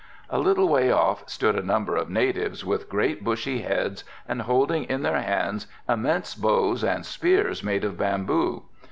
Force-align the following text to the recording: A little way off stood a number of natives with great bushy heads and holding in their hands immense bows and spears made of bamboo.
A 0.31 0.39
little 0.39 0.67
way 0.67 0.91
off 0.91 1.29
stood 1.29 1.55
a 1.55 1.61
number 1.61 1.95
of 1.95 2.09
natives 2.09 2.65
with 2.65 2.89
great 2.89 3.23
bushy 3.23 3.59
heads 3.61 4.03
and 4.27 4.41
holding 4.41 4.85
in 4.85 5.03
their 5.03 5.21
hands 5.21 5.67
immense 5.87 6.33
bows 6.33 6.83
and 6.83 7.05
spears 7.05 7.63
made 7.63 7.83
of 7.85 7.99
bamboo. 7.99 8.63